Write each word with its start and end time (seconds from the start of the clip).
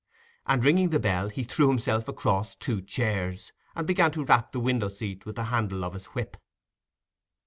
And 0.47 0.65
ringing 0.65 0.89
the 0.89 0.99
bell, 0.99 1.29
he 1.29 1.43
threw 1.43 1.67
himself 1.67 2.07
across 2.07 2.55
two 2.55 2.81
chairs, 2.81 3.51
and 3.75 3.85
began 3.85 4.09
to 4.13 4.25
rap 4.25 4.51
the 4.51 4.59
window 4.59 4.87
seat 4.89 5.27
with 5.27 5.35
the 5.35 5.43
handle 5.53 5.85
of 5.85 5.93
his 5.93 6.05
whip. 6.07 6.37